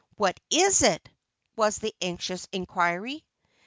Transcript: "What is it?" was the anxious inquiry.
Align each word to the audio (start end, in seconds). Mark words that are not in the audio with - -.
"What 0.15 0.39
is 0.49 0.81
it?" 0.81 1.07
was 1.55 1.77
the 1.77 1.93
anxious 2.01 2.47
inquiry. 2.51 3.23